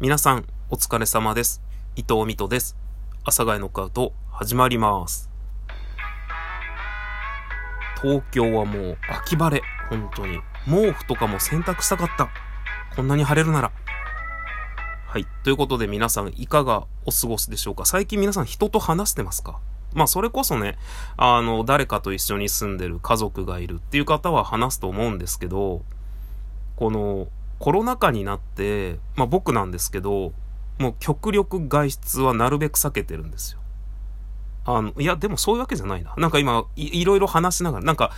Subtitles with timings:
[0.00, 1.62] 皆さん、お疲れ様です。
[1.94, 2.76] 伊藤美斗です。
[3.22, 5.30] 阿佐ヶ谷ノックアウト、始まります。
[8.02, 9.62] 東京はもう秋晴れ。
[9.88, 10.40] 本当に。
[10.66, 12.28] 毛布とかも洗濯したかった。
[12.96, 13.70] こんなに晴れるなら。
[15.06, 15.26] はい。
[15.44, 17.86] ということで皆さん、いかがお過ごしでしょうか？
[17.86, 19.60] 最近皆さん人と話してますか？
[19.92, 20.76] まあ、それこそね、
[21.16, 25.82] あの、誰かと一緒に住んでる家族がいるっていう方は話すと思うんですけど、
[26.74, 27.28] この、
[27.58, 30.32] コロナ禍になって、まあ僕なんですけど、
[30.78, 33.60] もう極力外出はなるべく避けてるんですよ。
[34.64, 36.14] あの、いや、でもそういうわけじゃないな。
[36.16, 38.10] なんか今、いいろいろ話しながら、なんか、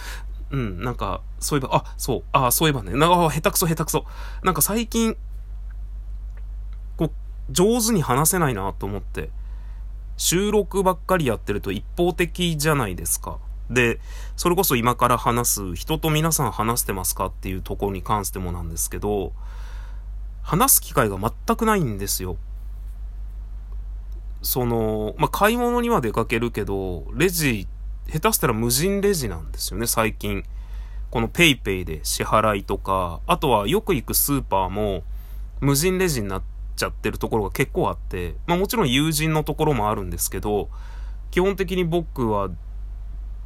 [0.51, 4.05] うん、なんか、そういえば、あ、そう、あ、そういえばね、なんか、下手くそ下手くそ。
[4.45, 5.17] なんか最近、
[6.97, 7.11] こう、
[7.51, 9.31] 上手に話せないなと思って、
[10.17, 13.39] 収録ばっかりやってると一方的じゃないですか。
[13.71, 14.01] で、
[14.37, 19.33] それこそ今から話す、人と皆さん話してますかっていうところに関してもなんですけど、
[20.43, 22.37] 話す機会が全くないんですよ。
[24.43, 27.67] その、まあ、買い物には出かけるけど、レジ、
[28.09, 30.45] 下手したら無人レジなんですよね、最近。
[31.11, 35.03] この PayPay で支払いとか、あとはよく行くスーパーも
[35.61, 36.43] 無人レジになっ
[36.77, 40.69] ちゃってるところが結構あって、まあもちろん友人のところもあるんですけど、
[41.31, 42.51] 基本的に僕は、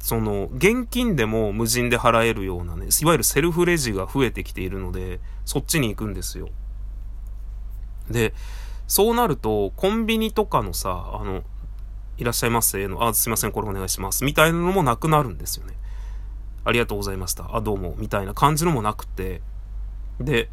[0.01, 6.49] その、現金でも無人で払えるようなね、いわゆるセルフレジが増えてきているので、そっちに行くんですよ。
[8.09, 8.33] で、
[8.87, 11.43] そうなると、コンビニとかのさ、あの、
[12.17, 14.25] いらっしゃいませの、あ、すいません、これお願いします。
[14.25, 15.75] みたいなのもなくなるんですよね。
[16.65, 17.55] ありがとうございました。
[17.55, 17.95] あ、どうも。
[17.97, 19.41] みたいな感じのもなくて。
[20.19, 20.49] で、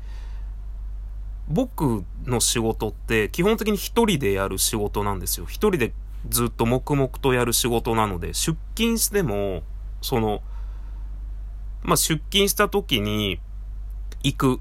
[1.49, 5.47] 僕の仕事って基本的に一人でやる仕事なんですよ。
[5.47, 5.93] 一人で
[6.29, 9.63] ずっと黙々とやる仕事なので、出勤しても、
[10.03, 10.43] その、
[11.83, 13.41] まあ、出勤した時に
[14.23, 14.61] 行く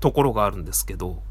[0.00, 1.22] ところがあるんですけど、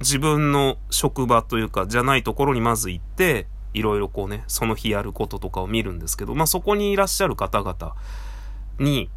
[0.00, 7.94] 自分の職場というか、じゃないところにまず行って、いろいろこうね、その日やることとかを見るんですけど、まあ、そこにいらっしゃる方々
[8.78, 9.10] に、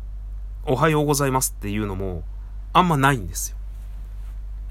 [0.65, 2.23] おはようございますっていうのも、
[2.71, 3.57] あんまないんですよ。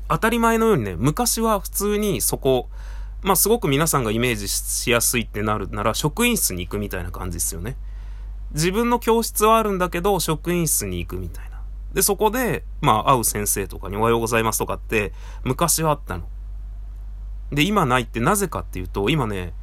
[0.09, 2.69] 当たり前のようにね、昔は普通にそこ、
[3.23, 7.77] まあすごく皆さんがイメージしやすいってなるなら、職員室に行くみたいな感じですよね。
[8.53, 11.63] 自分の教室はあるんだけど、職員室に行くみたいな。
[11.95, 15.13] で、そこで、まあ会う先生とかにおはようございますとかって、
[15.45, 16.27] 昔はあったの。
[17.53, 19.55] で、今ないってなぜかっていうと、今ね、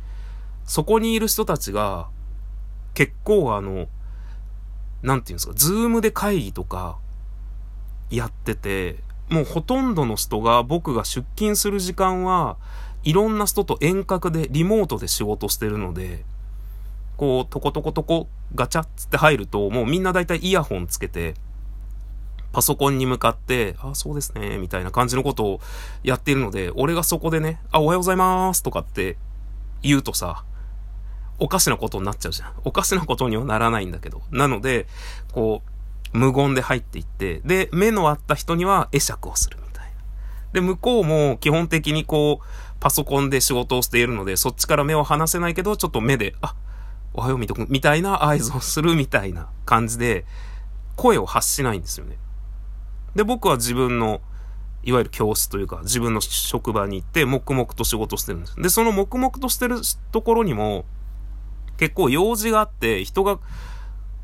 [0.64, 2.08] そこにいる人たちが、
[2.94, 3.88] 結構あの、
[5.02, 6.98] なんていうんですか、ズームで会議とか、
[8.10, 12.58] やってて、もうほとんどの人が僕が出勤する時間は
[13.04, 16.26] いろんな人と遠隔でリモートで仕事してるので、
[17.18, 21.36] こう、トコトコトコガチャッつって入ると、もうみんな大体イヤホンつけて、
[22.52, 25.62] パソコンに向かって、あ、そうですね、みたいな感じのことを
[26.04, 29.18] やっているので、俺がそこでね、あ、おはようございますとかって
[29.82, 30.44] 言うとさ、
[31.40, 32.54] おかしなことになっちゃうじゃん。
[32.66, 34.22] おかしなことにはならないんだけど。
[34.32, 34.88] なので、
[35.32, 35.62] こ
[36.14, 39.92] う、無言で入っていって、で、目の合った人には会釈をするみたいな。
[40.54, 42.46] で、向こうも基本的にこう、
[42.80, 46.56] パソコンで仕事をしているので、そっちから目を離せないけど、ちょっと目で、あ、
[47.14, 50.26] おはようみとくん、みたいな合図をするみたいな感じで、
[50.96, 52.18] 声を発しないんですよね。
[53.16, 54.22] で、僕は自分の、
[54.84, 58.56] いわゆる教室というか、自分の職場に行って、黙々と仕事してるんです。
[58.62, 59.78] で、その黙々としてる
[60.12, 60.86] ところにも、
[61.78, 63.40] 結構用事があって、人が、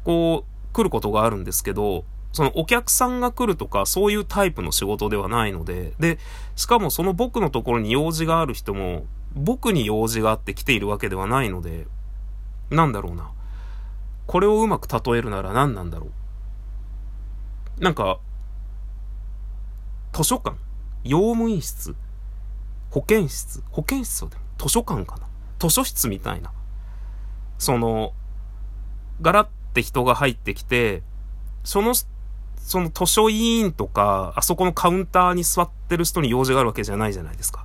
[0.04, 2.06] こう、来ることがあるんですけど、
[2.36, 6.20] そのお客さんが来るとか、そういうタイプの仕事ではないので、で、
[6.58, 11.88] しかもその僕のところに用事がある人も、僕に用事があって来ているわけではないので、
[12.70, 13.32] なんだろうな。
[14.28, 16.08] これをうまく例えるなら何なんだろ
[17.80, 17.82] う。
[17.82, 18.20] なんか、
[20.12, 20.58] 図書館
[21.06, 21.96] 用務員室
[22.90, 25.28] 保健室保健室はでも図書館かな
[25.60, 26.52] 図書室みたいな。
[27.60, 28.12] その、
[29.22, 31.02] ガラって人が入ってきて、
[31.64, 31.94] その、
[32.66, 37.64] その図書委員とか、あそこのカウンターに座ってる人に用事があるわけじゃないじゃないですか。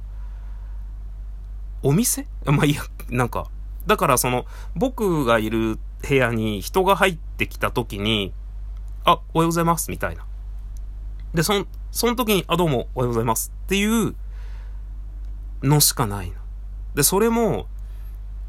[1.82, 2.26] お店？
[2.44, 3.46] まあいや、なんか、
[3.86, 4.44] だからその、
[4.76, 8.34] 僕がいる部屋に人が入ってきた時に、
[9.06, 10.26] あ、おはようございます、みたいな。
[11.32, 14.14] で、そん、その時に、あ、どうも、おはようございますっていう
[15.62, 16.34] のしかないの。
[16.94, 17.68] で、それも、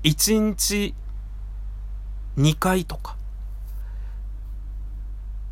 [0.03, 0.93] 1日
[2.35, 3.15] 2回とか、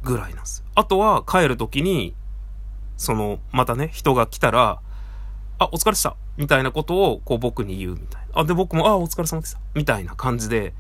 [0.04, 0.63] ぐらいなんです。
[0.75, 2.16] あとは帰る時に、
[2.98, 4.81] その、またね、人が来たら、
[5.57, 8.42] あ、お疲れしたみたいなことを、こう僕に言うみたいな。
[8.42, 10.74] あ、で、僕も、あ、お疲れ様でしたみたいな感じで、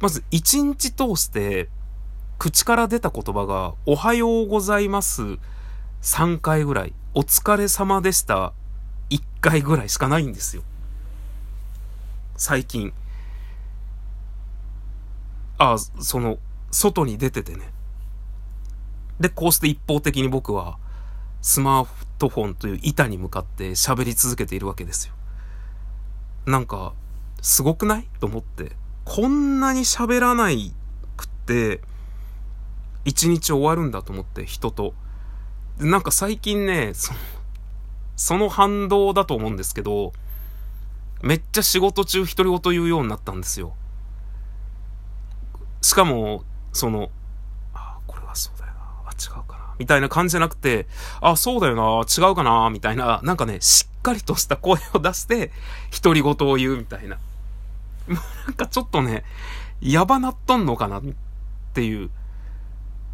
[0.00, 1.68] まず1日通して、
[2.38, 5.38] 口から出た言葉が、おはようございます
[6.02, 8.52] 3回ぐらい、お疲れ様でした
[9.10, 10.62] 1回ぐらいしかないんですよ。
[12.36, 12.92] 最近。
[15.58, 16.38] あ、その、
[16.70, 17.73] 外に出ててね。
[19.20, 20.78] で、こうして一方的に僕は、
[21.40, 21.88] スマー
[22.18, 25.14] トフォンという板に向かって喋り続けているわけですよ。
[26.46, 26.94] なんか、
[27.42, 28.08] すごくない？
[28.20, 28.72] と思って。
[29.04, 30.74] こんなに喋らない
[31.16, 31.82] くって、
[33.04, 34.94] 一日終わるんだと思って、人と。
[35.78, 37.18] なんか最近ね、その、
[38.16, 40.12] その反動だと思うんですけど、
[41.22, 43.74] めっちゃ仕事中独り言言うようになったんですよ。
[45.82, 47.10] しかも、その、
[47.74, 48.63] あ、これはそうだ。
[49.14, 49.74] 違うかな。
[49.78, 50.86] みたいな感じじゃなくて、
[51.20, 52.00] あ、そうだよな。
[52.02, 52.70] 違うかな。
[52.70, 55.50] みたいな、なんかね、しっかりとした声を出して、
[56.02, 57.18] 独り言を言うみたいな。
[58.08, 58.14] な
[58.50, 59.24] んかちょっとね、
[59.80, 61.02] やばなっとんのかなっ
[61.72, 62.10] ていう。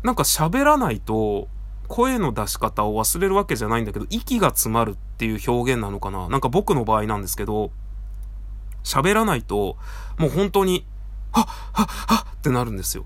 [0.02, 1.48] なんか喋らないと、
[1.88, 7.72] 声の出し方を忘れるわけじゃないんだけど、息が詰まるっていう表現なのかななんか僕の場合なんですけど、
[8.84, 9.76] 喋らないと、
[10.16, 10.86] もう本当に、
[11.32, 13.04] はっ、はっ、はっってなるんですよ。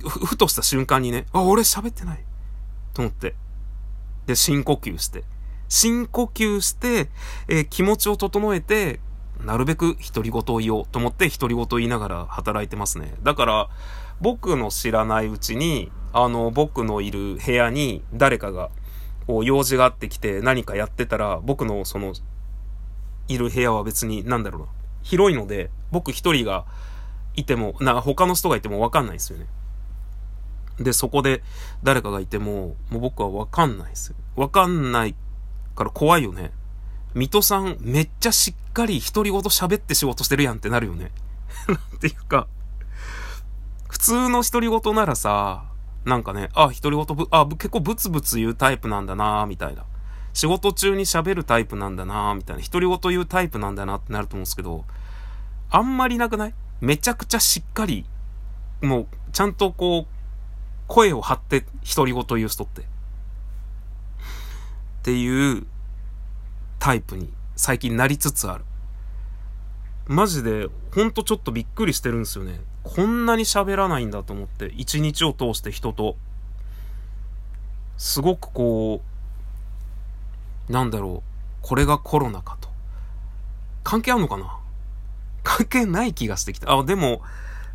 [0.00, 2.24] ふ、ふとした瞬間にね、あ、俺喋ってない。
[2.94, 3.34] と思って。
[4.26, 5.24] で、深呼吸して。
[5.68, 7.10] 深呼吸して、
[7.48, 9.00] えー、気持ちを整えて、
[9.44, 13.14] なるべく独り言を言おうと思って独り言言いながら働いてますね。
[13.22, 13.68] だから、
[14.20, 18.70] 僕の知らないうちに、あの、僕のいる部屋に誰かが、
[19.26, 22.14] こう、用事があってきて何かやってたら、僕のその、
[23.28, 24.68] いる部屋は別に、なんだろうな、
[25.02, 26.64] 広いので、僕一人が
[27.36, 29.46] いても、な、他の人がいてもわかんないですよね。
[30.80, 31.42] で、そこで
[31.82, 34.16] 誰かがいても、もう僕はわかんないですよ。
[34.36, 35.14] わかんない
[35.74, 36.52] から怖いよね。
[37.14, 41.10] 水戸さん、めっちゃしっかり独り言喋って仕事してるやんってなるよね。
[41.66, 42.46] なんていうか、
[43.88, 45.64] 普通の独り言ならさ、
[46.04, 49.84] なんかね、あ、独り言ぶ、あ、結構ブツブツ言うタイプなんだなみたいな。
[50.32, 52.62] 仕事中に喋るタイプなんだなみたいな。
[52.62, 54.84] 独り言言うタイプなんだなってなると思うんですけど、
[55.70, 56.54] あんまりなくない？
[56.80, 58.06] めちゃくちゃしっかり、
[58.82, 60.17] もう、ちゃんとこう、
[60.88, 61.64] 声を張って
[61.94, 62.80] 独り言言う人って。
[62.80, 62.84] っ
[65.02, 65.64] ていう
[66.80, 68.64] タイプに最近なりつつある。
[70.06, 72.60] マジで、ほんとちょっとびっくりしてるんですよね。
[72.82, 76.16] こんなに喋らないんだと思って、一日を通して人と、
[77.98, 79.02] すごくこ
[80.68, 82.70] う、なんだろう、これがコロナかと。
[83.84, 84.58] 関係あんのかな？
[85.42, 86.72] 関係ない気がしてきた。
[86.72, 87.20] あ、でも、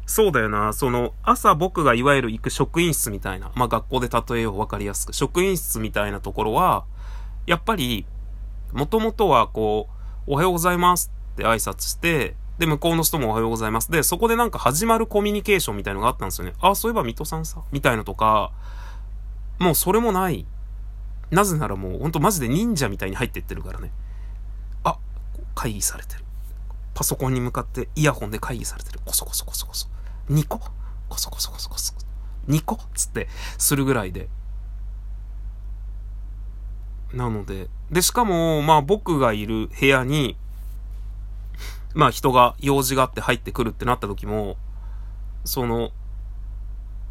[0.05, 0.73] そうだよな。
[0.73, 6.85] その、朝僕がいわゆる行く職員室みたいな、まあ学校で例えよう分かりやすく、職員室みたいなところは、
[7.45, 8.05] やっぱり、
[8.73, 9.87] もともとはこ
[10.27, 13.91] う、おはようございますって挨拶して、で、向こうの人もおはようございます。
[13.91, 16.53] で、そこでなんか始まるコミュニケーションみたいのがあったんですよね。
[16.59, 18.51] あ、そういえば水戸さんさ、みたいなとか、
[19.59, 20.45] もうそれもない。
[21.31, 23.91] なぜならもう、ほんとマジで忍者みたいに入ってってるからね。
[24.83, 24.97] あ、
[25.55, 26.23] 会議されてる。
[26.93, 28.99] パソコンに向かってイヤホンで会議されてる。
[29.03, 29.87] コソコソコソコソ。
[30.29, 30.59] 2個？
[31.09, 31.93] コソコソコソコソ。
[32.47, 32.75] 2個？
[32.75, 33.27] っつって
[33.57, 34.29] するぐらいで。
[37.13, 40.35] なので、で、しかも、まあ僕がいる部屋に、
[41.93, 44.57] まあ人が用事があって入ってくるってなった時も、
[45.45, 45.91] その、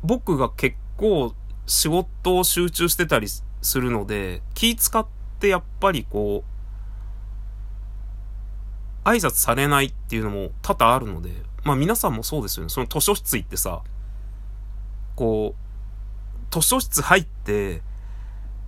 [0.03, 1.35] 僕が結構
[1.67, 3.45] 仕事を集中してたりす
[3.81, 5.07] るので、気使っ
[5.39, 6.43] てやっぱりこ
[9.05, 11.31] う、挨拶されないっていうのも多々あるので、
[11.65, 12.71] まあ皆さんもそうですよね。
[12.71, 13.83] その図書室行ってさ、
[15.15, 17.83] こう、図書室入って、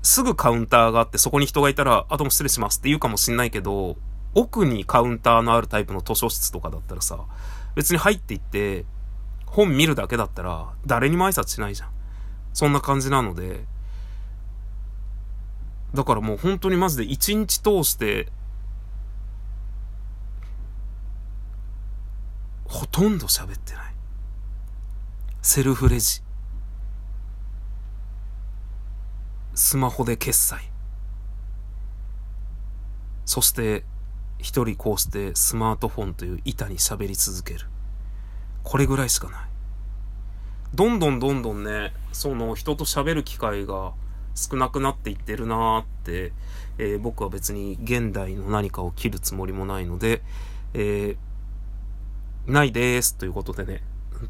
[0.02, 3.96] すぐカウンターがあってそこに人がいたら、あ、どうも失礼しますって言うかもしんないけど、
[4.34, 7.18] 奥にカウンターのあるタイプの図書室とかだったらさ、
[7.74, 8.84] 別に入っていって、
[9.46, 11.88] 本見るだけだったら、誰にも挨拶しないじゃん。
[12.52, 13.64] そんな感じなので、
[15.94, 18.28] だからもう本当にマジで一日通して、
[22.75, 23.95] ほとんど喋ってない。
[25.43, 26.23] セルフレジ。
[29.54, 30.59] スマホで決済。
[33.25, 33.85] そして、
[34.40, 37.61] 一人こうしてスマートフォンという板に喋り続ける。
[38.64, 39.40] これぐらいしかない。
[40.75, 43.93] どんどんどんどんね、その人と喋る機会が
[44.35, 46.33] 少なくなっていってるなーって、
[46.78, 50.23] えー、僕は別に現代の何かを切るつもりもないので、
[50.73, 51.16] えー、
[52.46, 53.82] ないですということでね、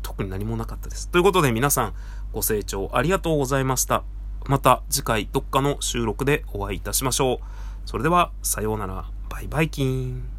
[0.02, 1.08] 特に何もなかったです。
[1.08, 1.94] ということで皆さん
[2.32, 4.04] ご清聴ありがとうございました。
[4.46, 7.38] また次回どっかの収録でお会いいたしましょう。
[7.86, 9.04] それでは、さようなら。
[9.28, 10.33] バイバイキン。